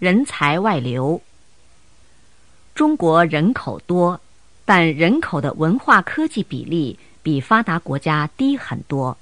[0.00, 1.20] 人才外流。
[2.74, 4.18] 中国人口多，
[4.64, 9.18] 但人口的文化科技比例比发达国家低很多。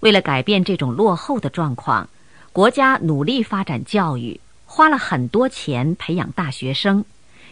[0.00, 2.08] 为了改变这种落后的状况，
[2.54, 7.04] 国家努力发展教育，花了很多钱培养大学生，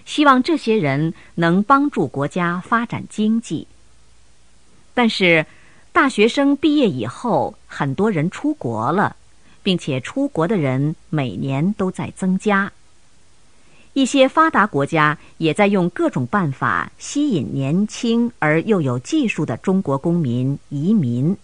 [0.06, 3.68] 希望这些人能帮助国家发展经济。
[4.94, 5.44] 但是，
[5.92, 9.16] 大学生毕业以后，很多人出国了，
[9.62, 12.72] 并且出国的人每年都在增加。
[13.92, 21.36] 一些发达国家也在用各种办法吸引年轻而又有技术的中国公民移民。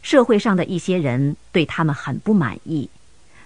[0.00, 2.88] 社会上的一些人对他们很不满意，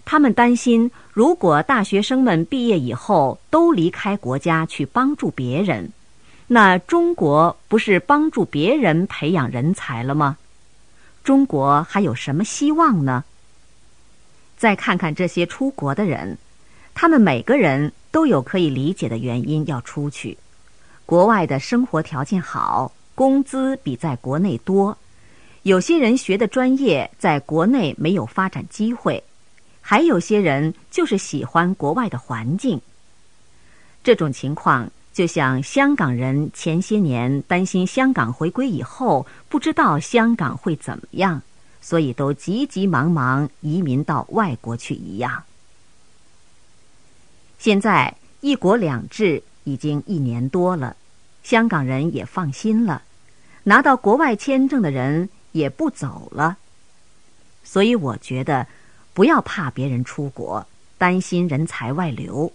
[0.04, 5.90] 他们担心，如果大学生们毕业以后都离开国家去帮助别人，
[6.46, 10.36] 那中国不是帮助别人培养人才了吗？
[11.24, 13.24] 中国还有什么希望呢？
[14.64, 16.38] 再看看这些出国的人，
[16.94, 20.38] 他们每个人都有可以理解的原因要出去。
[21.04, 24.96] 国外的生活条件好，工资比在国内多。
[25.64, 29.22] 有些人学的专业在国内没有发展机会，
[29.82, 32.80] 还有些人就是喜欢国外的环境。
[34.02, 41.42] 这种情况就像香港人前些年担心香港回归以后不知道香港会怎么样，
[41.84, 45.44] 所以都急急忙忙移民到外国去一样。
[47.58, 50.96] 现在“一国两制”已经一年多了，
[51.42, 53.02] 香港人也放心了，
[53.64, 55.28] 拿到国外签证的人。
[55.54, 56.56] 也不走了，
[57.62, 58.66] 所以我觉得
[59.12, 60.66] 不要怕别人出国，
[60.98, 62.52] 担心人才外流。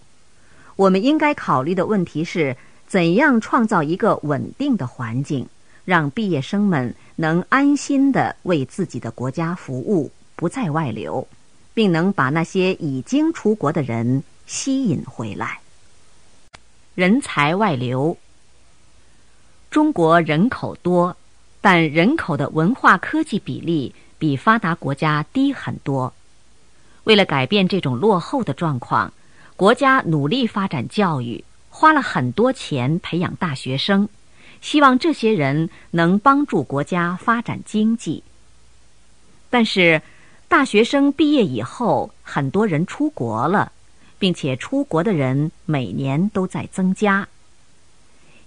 [0.76, 5.48] 我们应该考虑的问题是怎样创造一个稳定的环境，
[5.84, 11.26] 让毕业生们能安心的为自己的国家服务，不再外流，
[11.74, 15.60] 并能把那些已经出国的人吸引回来。
[16.94, 18.16] 人才外流，
[19.70, 21.16] 中国人口多。
[21.62, 26.10] 但人口的文化科技比例比发达国家低很多。
[27.04, 29.12] 为了改变这种落后的状况，
[29.56, 34.08] 国家努力发展教育，花了很多钱培养大学生，
[34.60, 38.22] 希望这些人能帮助国家发展经济。
[39.48, 40.02] 但是，
[40.48, 43.72] 大学生毕业以后，很多人出国了，
[44.18, 47.28] 并且出国的人每年都在增加。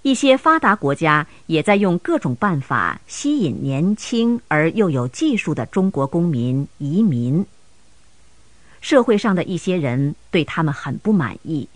[0.02, 7.46] 一些发达国家也在用各种办法吸引年轻而又有技术的中国公民移民。
[8.82, 11.70] 社会上的一些人对他们很不满意，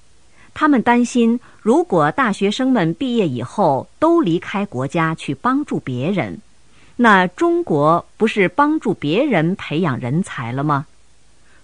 [0.59, 6.39] 他们担心，如果大学生们毕业以后都离开国家去帮助别人，
[6.95, 10.87] 那中国不是帮助别人培养人才了吗？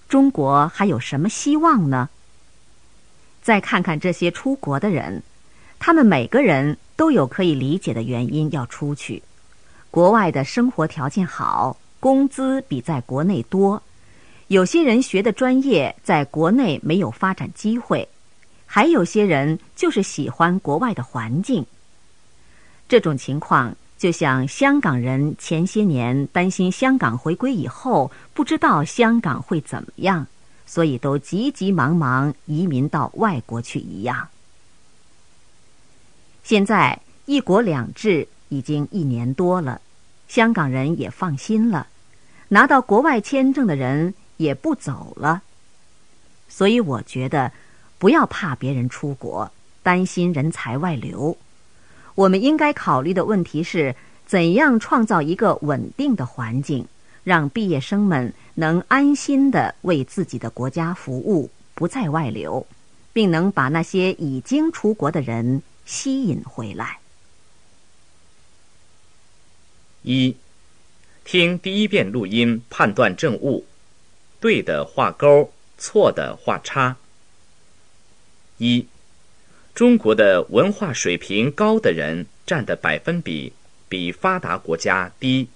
[0.08, 2.08] 中国还有什么希望呢？
[3.42, 5.24] 再看看这些出国的人。
[5.80, 9.24] 他们每个人都有可以理解的原因要出去。
[9.90, 13.82] 国外的生活条件好，工资比在国内多。
[14.50, 18.08] 有些人学的专业在国内没有发展机会，
[18.76, 21.64] 还有些人就是喜欢国外的环境。
[22.90, 30.26] 这种情况就像香港人前些年担心香港回归以后不知道香港会怎么样，
[30.66, 34.30] 所以都急急忙忙移民到外国去一样。
[36.44, 39.82] 现在“一国两制”已经一年多了，
[40.28, 41.86] 香港人也放心了，
[42.48, 45.44] 拿到国外签证的人也不走了。
[46.50, 47.52] 所以我觉得
[48.04, 49.50] 不要怕别人出国，
[49.82, 51.38] 担心人才外流。
[52.16, 56.86] 我们应该考虑的问题是怎样创造一个稳定的环境，
[57.24, 62.68] 让毕业生们能安心的为自己的国家服务，不再外流，
[63.14, 65.64] 并能把那些已经出国的人。
[65.86, 67.00] 吸引回来。
[70.02, 70.36] 一，
[71.24, 73.66] 听第一遍录音，判断正误，
[74.42, 76.98] 对的画勾，错的画叉。
[78.58, 78.88] 一，
[79.74, 83.54] 中国的文化水平高的人占的百分比
[83.90, 85.50] 比发达国家低。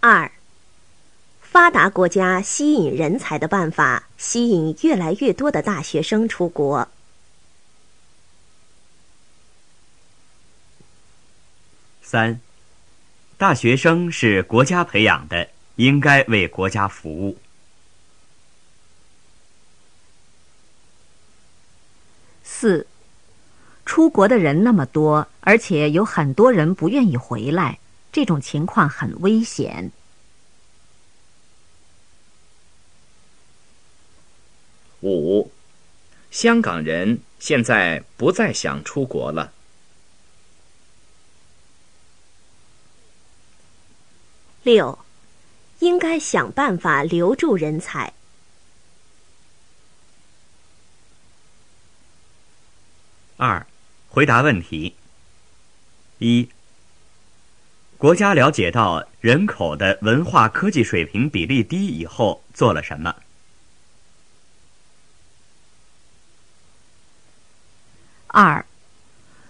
[0.00, 0.30] 二。
[1.40, 6.88] 发达国家吸引人才的办法，吸引越来越多的大学生出国。
[12.02, 12.40] 三，
[13.36, 17.36] 大学生是国家培养的，应该为国家服务。
[22.62, 22.86] 四。
[23.84, 27.80] 出国的人那么多而且有很多人不愿意回来
[28.12, 29.90] 这种情况很危险。
[35.00, 35.50] 五。
[36.30, 39.52] 香港人现在不再想出国了。
[44.62, 44.96] 六。
[45.80, 48.12] 应该想办法留住人才。
[53.44, 53.66] 二，
[54.08, 54.94] 回答问题。
[56.18, 56.48] 一，
[57.98, 63.16] 国家了解到人口的文化科技水平比例低以后做了什么？
[68.28, 68.64] 二，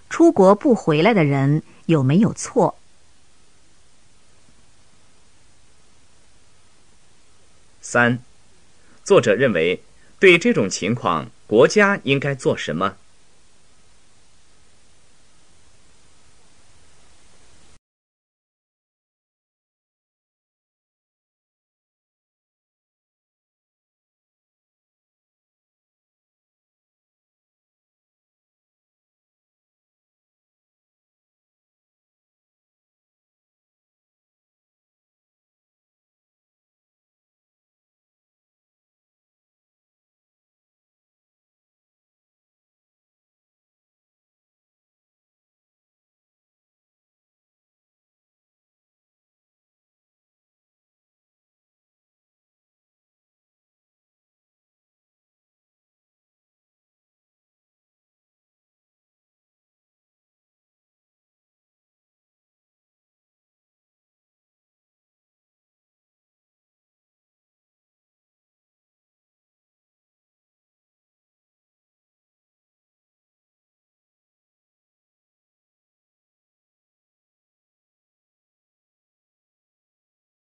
[0.08, 2.78] 出国不回来的人有没有错？
[7.82, 8.20] 三，
[9.04, 9.82] 作者认为，
[10.18, 12.96] 对这种情况，国家应该做什么？